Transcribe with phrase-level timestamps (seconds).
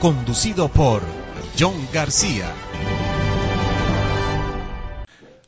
[0.00, 1.02] conducido por
[1.58, 2.54] John García.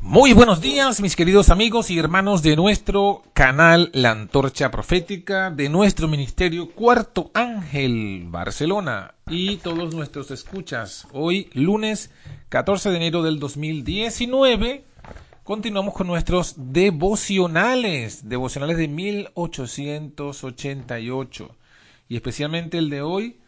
[0.00, 5.68] Muy buenos días, mis queridos amigos y hermanos de nuestro canal La Antorcha Profética, de
[5.68, 11.08] nuestro ministerio Cuarto Ángel Barcelona y todos nuestros escuchas.
[11.12, 12.12] Hoy, lunes
[12.48, 14.84] 14 de enero del 2019,
[15.42, 21.56] continuamos con nuestros devocionales, devocionales de 1888
[22.08, 23.40] y especialmente el de hoy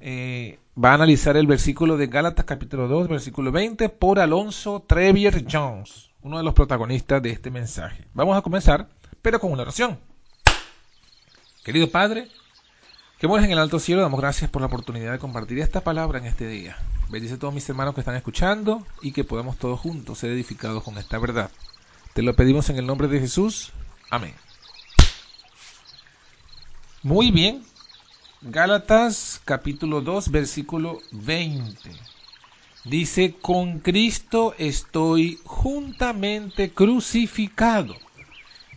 [0.00, 5.44] eh, va a analizar el versículo de Gálatas capítulo 2, versículo 20 por Alonso Trevier
[5.50, 8.06] Jones, uno de los protagonistas de este mensaje.
[8.12, 8.88] Vamos a comenzar,
[9.22, 9.98] pero con una oración.
[11.64, 12.28] Querido Padre,
[13.18, 16.18] que mueres en el alto cielo, damos gracias por la oportunidad de compartir esta palabra
[16.18, 16.76] en este día.
[17.08, 20.82] Bendice a todos mis hermanos que están escuchando y que podamos todos juntos ser edificados
[20.82, 21.50] con esta verdad.
[22.12, 23.72] Te lo pedimos en el nombre de Jesús.
[24.10, 24.34] Amén.
[27.02, 27.62] Muy bien,
[28.48, 31.90] Gálatas capítulo 2 versículo 20.
[32.84, 37.96] Dice, con Cristo estoy juntamente crucificado.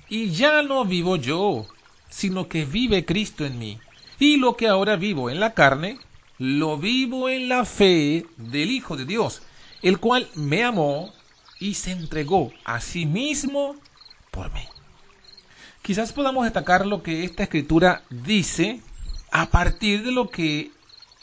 [0.10, 1.68] Y ya no vivo yo,
[2.10, 3.78] sino que vive Cristo en mí.
[4.18, 6.00] Y lo que ahora vivo en la carne,
[6.40, 9.44] lo vivo en la fe del Hijo de Dios,
[9.84, 11.14] el cual me amó
[11.60, 13.76] y se entregó a sí mismo
[14.32, 14.64] por mí.
[15.84, 18.82] Quizás podamos destacar lo que esta escritura dice
[19.32, 20.72] a partir de lo que,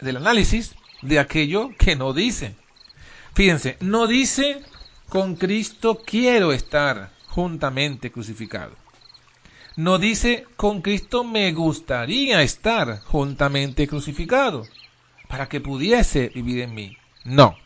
[0.01, 2.55] del análisis de aquello que no dice.
[3.35, 4.63] Fíjense, no dice
[5.09, 8.75] con Cristo quiero estar juntamente crucificado.
[9.77, 14.67] No dice con Cristo me gustaría estar juntamente crucificado
[15.29, 16.97] para que pudiese vivir en mí.
[17.25, 17.57] No.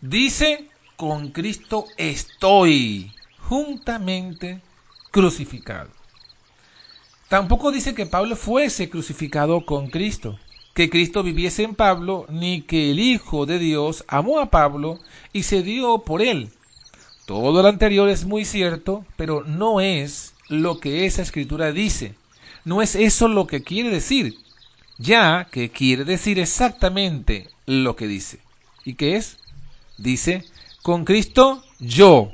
[0.00, 4.62] Dice con Cristo estoy juntamente
[5.12, 5.90] crucificado.
[7.32, 10.38] Tampoco dice que Pablo fuese crucificado con Cristo,
[10.74, 15.00] que Cristo viviese en Pablo, ni que el Hijo de Dios amó a Pablo
[15.32, 16.50] y se dio por él.
[17.24, 22.14] Todo lo anterior es muy cierto, pero no es lo que esa escritura dice.
[22.66, 24.36] No es eso lo que quiere decir,
[24.98, 28.40] ya que quiere decir exactamente lo que dice.
[28.84, 29.38] ¿Y qué es?
[29.96, 30.44] Dice,
[30.82, 32.30] con Cristo yo,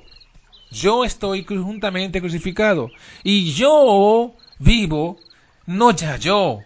[0.72, 2.90] yo estoy juntamente crucificado
[3.22, 5.18] y yo vivo,
[5.66, 6.60] no ya yo,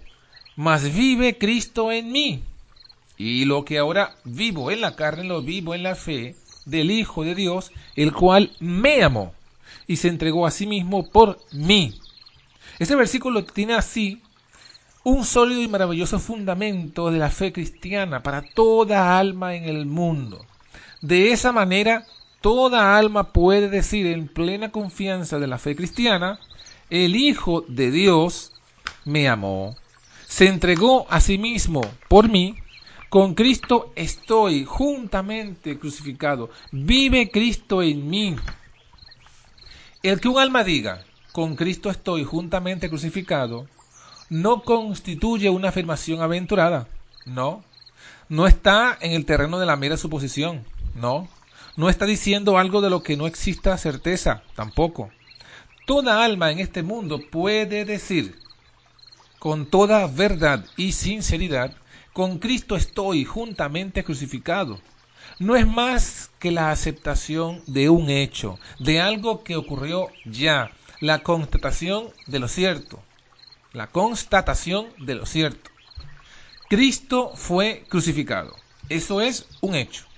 [0.56, 2.42] mas vive Cristo en mí.
[3.16, 7.24] Y lo que ahora vivo en la carne, lo vivo en la fe del Hijo
[7.24, 9.32] de Dios, el cual me amó
[9.86, 11.94] y se entregó a sí mismo por mí.
[12.78, 14.22] Ese versículo tiene así
[15.04, 20.46] un sólido y maravilloso fundamento de la fe cristiana para toda alma en el mundo.
[21.00, 22.06] De esa manera,
[22.40, 26.38] toda alma puede decir en plena confianza de la fe cristiana,
[26.92, 28.52] el Hijo de Dios
[29.06, 29.74] me amó,
[30.28, 32.56] se entregó a sí mismo por mí,
[33.08, 38.36] con Cristo estoy juntamente crucificado, vive Cristo en mí.
[40.02, 43.66] El que un alma diga, con Cristo estoy juntamente crucificado,
[44.28, 46.88] no constituye una afirmación aventurada,
[47.24, 47.64] no,
[48.28, 50.62] no está en el terreno de la mera suposición,
[50.94, 51.26] no,
[51.74, 55.10] no está diciendo algo de lo que no exista certeza, tampoco
[55.84, 58.40] Toda alma en este mundo puede decir
[59.40, 61.74] con toda verdad y sinceridad,
[62.12, 64.78] con Cristo estoy juntamente crucificado.
[65.40, 70.70] No es más que la aceptación de un hecho, de algo que ocurrió ya,
[71.00, 73.02] la constatación de lo cierto,
[73.72, 75.72] la constatación de lo cierto.
[76.68, 78.56] Cristo fue crucificado.
[78.88, 80.11] Eso es un hecho.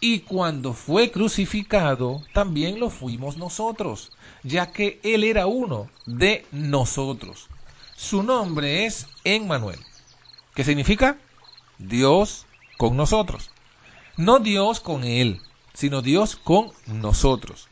[0.00, 4.12] Y cuando fue crucificado, también lo fuimos nosotros,
[4.44, 7.48] ya que Él era uno de nosotros.
[7.96, 9.78] Su nombre es Emmanuel,
[10.54, 11.18] ¿Qué significa
[11.78, 12.46] Dios
[12.76, 13.50] con nosotros.
[14.16, 15.40] No Dios con Él,
[15.74, 17.68] sino Dios con nosotros.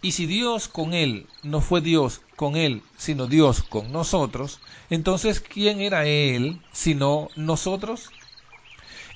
[0.00, 4.60] Y si Dios con él no fue Dios con él, sino Dios con nosotros,
[4.90, 8.12] entonces ¿quién era él sino nosotros?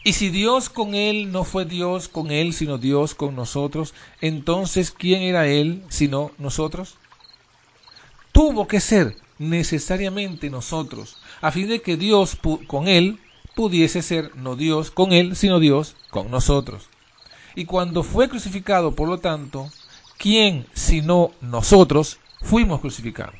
[0.04, 4.90] Y si Dios con él no fue Dios con él, sino Dios con nosotros, entonces
[4.90, 6.96] ¿quién era él sino nosotros?
[8.32, 13.20] Tuvo que ser necesariamente nosotros, a fin de que Dios con él
[13.54, 16.88] pudiese ser no Dios con él, sino Dios con nosotros.
[17.54, 19.70] Y cuando fue crucificado, por lo tanto,
[20.18, 23.34] ¿quién sino nosotros fuimos crucificados?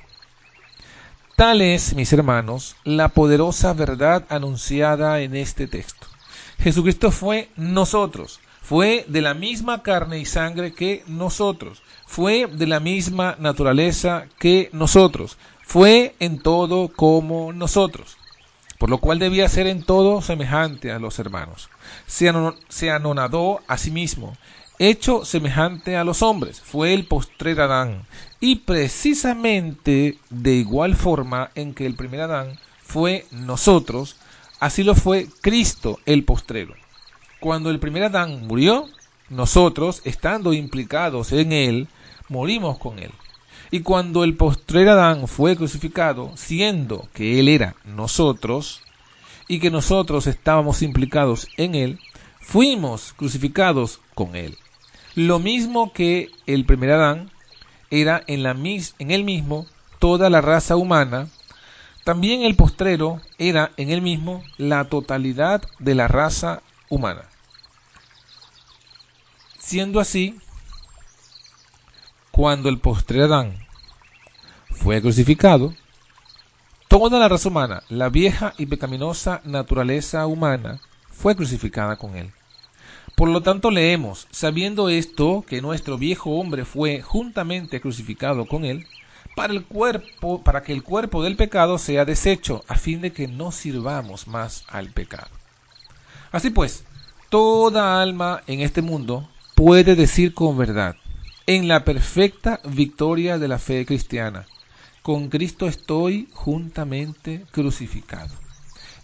[1.35, 6.12] Tal es, mis hermanos, la poderosa verdad anunciada en este texto.
[6.63, 12.79] Jesucristo fue nosotros, fue de la misma carne y sangre que nosotros, fue de la
[12.79, 18.17] misma naturaleza que nosotros, fue en todo como nosotros,
[18.79, 21.69] por lo cual debía ser en todo semejante a los hermanos.
[22.07, 24.37] Se, anonadó a sí mismo,
[24.79, 28.07] hecho semejante a los hombres, fue el postrer Adán,
[28.39, 34.17] y precisamente de igual forma en que el primer Adán fue nosotros,
[34.63, 36.75] así lo fue Cristo el postrero.
[37.41, 38.87] Cuando el primer Adán murió,
[39.29, 41.89] nosotros, estando implicados en él,
[42.29, 43.11] morimos con él.
[43.73, 48.83] Y cuando el postrer Adán fue crucificado, siendo que él era nosotros,
[49.49, 51.99] y que nosotros estábamos implicados en él,
[52.41, 54.57] fuimos crucificados con él.
[55.17, 57.33] Lo mismo que el primer Adán
[57.91, 59.67] era en, la, en él mismo
[59.99, 61.27] toda la raza humana,
[62.05, 67.23] también el postrero era en él mismo la totalidad de la raza humana.
[69.59, 70.39] Siendo así,
[72.33, 73.67] cuando el postrer Adán
[74.71, 75.75] fue crucificado,
[76.89, 82.33] toda la raza humana, la vieja y pecaminosa naturaleza humana, fue crucificada con él.
[83.15, 88.87] Por lo tanto leemos, sabiendo esto, que nuestro viejo hombre fue juntamente crucificado con él,
[89.35, 93.29] para el cuerpo, para que el cuerpo del pecado sea deshecho, a fin de que
[93.29, 95.31] no sirvamos más al pecado.
[96.31, 96.85] Así pues,
[97.29, 100.97] toda alma en este mundo puede decir con verdad,
[101.47, 104.47] en la perfecta victoria de la fe cristiana,
[105.03, 108.35] con Cristo estoy juntamente crucificado.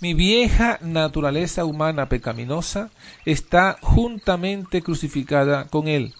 [0.00, 2.90] Mi vieja naturaleza humana pecaminosa
[3.24, 6.14] está juntamente crucificada con él,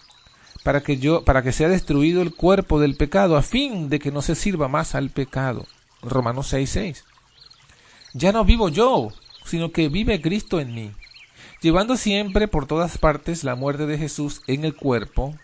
[0.63, 4.11] para que yo, para que sea destruido el cuerpo del pecado, a fin de que
[4.11, 5.65] no se sirva más al pecado.
[6.01, 7.03] Romanos 6:6.
[8.13, 9.09] Ya no vivo yo,
[9.45, 10.91] sino que vive Cristo en mí,
[11.61, 15.35] llevando siempre por todas partes la muerte de Jesús en el cuerpo,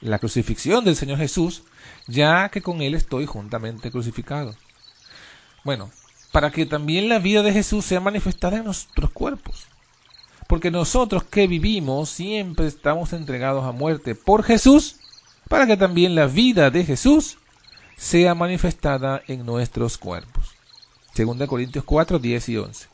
[0.00, 1.62] la crucifixión del Señor Jesús,
[2.06, 4.54] ya que con Él estoy juntamente crucificado.
[5.64, 5.90] Bueno,
[6.32, 9.09] para que también la vida de Jesús sea manifestada en nuestros.
[10.60, 14.96] Porque nosotros que vivimos siempre estamos entregados a muerte por Jesús,
[15.48, 17.38] para que también la vida de Jesús
[17.96, 20.50] sea manifestada en nuestros cuerpos.
[21.16, 22.88] 2 Corintios 4, 10 y 11.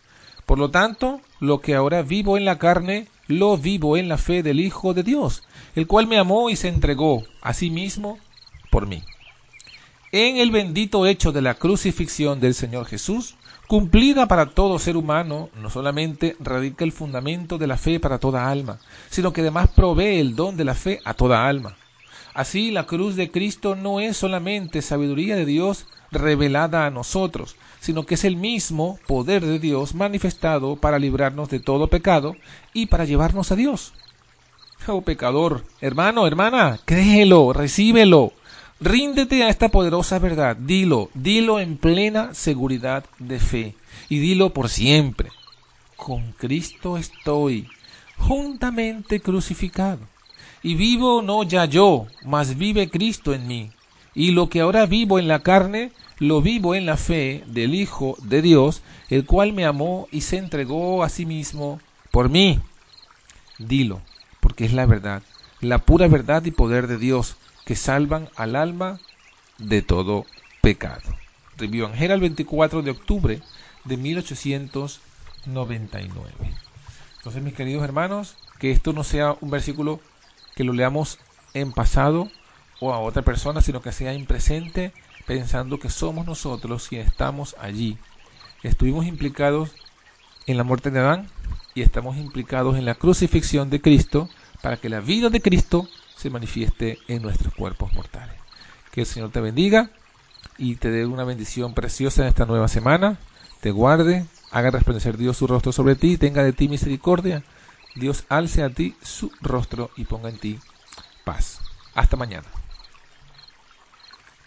[0.47, 4.45] Por lo tanto, lo que ahora vivo en la carne, lo vivo en la fe
[4.45, 5.43] del Hijo de Dios,
[5.75, 8.21] el cual me amó y se entregó a sí mismo
[8.71, 9.03] por mí.
[10.13, 13.35] En el bendito hecho de la crucifixión del Señor Jesús,
[13.67, 18.49] cumplida para todo ser humano, no solamente radica el fundamento de la fe para toda
[18.49, 18.79] alma,
[19.11, 21.77] sino que además provee el don de la fe a toda alma.
[22.35, 28.05] Así, la cruz de Cristo no es solamente sabiduría de Dios revelada a nosotros, sino
[28.05, 32.37] que es el mismo poder de Dios manifestado para librarnos de todo pecado
[32.73, 33.95] y para llevarnos a Dios.
[34.87, 38.33] Oh pecador, hermano, hermana, créelo, recíbelo,
[38.81, 43.75] ríndete a esta poderosa verdad, dilo, dilo en plena seguridad de fe
[44.09, 45.31] y dilo por siempre.
[45.97, 47.67] Con Cristo estoy
[48.19, 50.01] juntamente crucificado
[50.63, 53.71] y vivo no ya yo, mas vive Cristo en mí.
[54.15, 58.17] Y lo que ahora vivo en la carne, lo vivo en la fe del Hijo
[58.23, 61.81] de Dios, el cual me amó y se entregó a sí mismo
[62.11, 62.59] por mí.
[63.59, 64.01] Dilo,
[64.41, 65.23] porque es la verdad,
[65.61, 68.99] la pura verdad y poder de Dios, que salvan al alma
[69.59, 70.25] de todo
[70.63, 71.15] pecado.
[71.59, 73.43] Review Angela el 24 de octubre
[73.85, 76.31] de 1899.
[77.17, 79.99] Entonces, mis queridos hermanos, que esto no sea un versículo
[80.55, 81.19] que lo leamos
[81.55, 82.31] en pasado
[82.79, 84.93] o a otra persona, sino que sea en presente,
[85.27, 87.99] pensando que somos nosotros quienes estamos allí.
[88.63, 89.73] Estuvimos implicados
[90.47, 91.29] en la muerte de Adán
[91.75, 94.31] y estamos implicados en la crucifixión de Cristo
[94.63, 98.37] para que la vida de Cristo se manifieste en nuestros cuerpos mortales.
[98.91, 99.91] Que el Señor te bendiga
[100.59, 103.19] y te dé una bendición preciosa en esta nueva semana,
[103.61, 107.43] te guarde, haga resplandecer Dios su rostro sobre ti, tenga de ti misericordia
[107.97, 110.59] Dios alce a ti su rostro y ponga en ti
[111.25, 111.61] paz.
[111.95, 112.47] Hasta mañana.